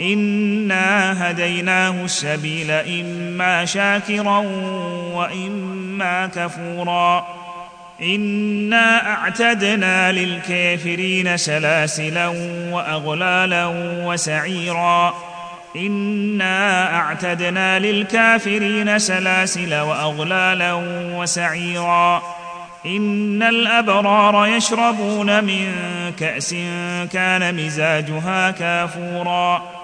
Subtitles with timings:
[0.00, 4.38] انا هديناه السبيل اما شاكرا
[5.14, 7.26] واما كفورا.
[8.02, 12.28] انا اعتدنا للكافرين سلاسلا
[12.72, 13.66] واغلالا
[14.04, 15.14] وسعيرا.
[15.76, 20.72] انا اعتدنا للكافرين سلاسل واغلالا
[21.14, 22.22] وسعيرا.
[22.86, 25.72] ان الابرار يشربون من
[26.18, 26.54] كاس
[27.12, 29.83] كان مزاجها كافورا.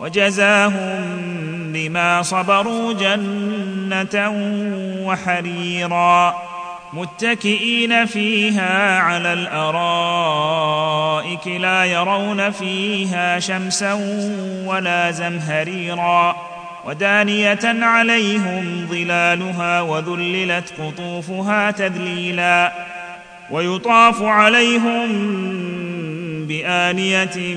[0.00, 1.00] وجزاهم
[1.72, 4.32] بما صبروا جنة
[5.04, 6.34] وحريرا.
[6.92, 13.92] متكئين فيها على الأرائك لا يرون فيها شمسا
[14.66, 16.36] ولا زمهريرا.
[16.86, 22.72] ودانية عليهم ظلالها وذللت قطوفها تذليلا.
[23.50, 25.08] ويطاف عليهم
[26.46, 27.56] بآنية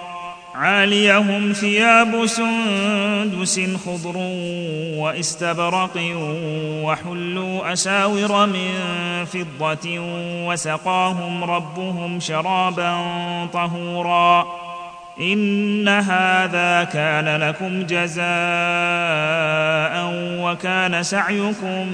[0.55, 4.17] عاليهم ثياب سندس خضر
[4.97, 5.97] واستبرق
[6.83, 8.69] وحلوا أساور من
[9.25, 9.99] فضة
[10.47, 12.97] وسقاهم ربهم شرابا
[13.53, 14.47] طهورا
[15.19, 18.21] إن هذا كان لكم جزاء
[20.41, 21.87] وكان سعيكم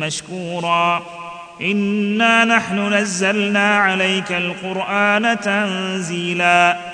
[0.00, 1.02] مشكورا
[1.60, 6.93] إنا نحن نزلنا عليك القرآن تنزيلا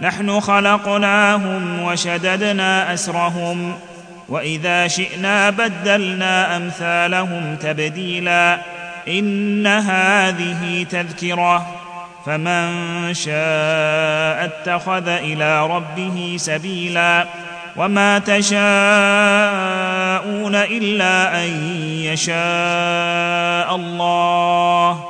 [0.00, 3.74] نحن خلقناهم وشددنا أسرهم
[4.28, 8.58] وإذا شئنا بدلنا أمثالهم تبديلا.
[9.08, 11.66] إن هذه تذكرة.
[12.26, 12.68] فمن
[13.14, 17.26] شاء اتخذ إلى ربه سبيلا.
[17.76, 18.54] وما تشاءون
[20.54, 25.04] إلا أن يشاء الله.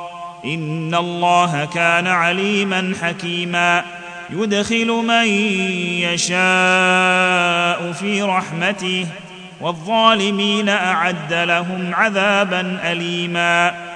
[0.45, 3.83] إن الله كان عليما حكيما.
[4.33, 5.27] يدخل من
[6.03, 9.07] يشاء في رحمته
[9.61, 13.92] والظالمين أعد لهم عذابا اليما.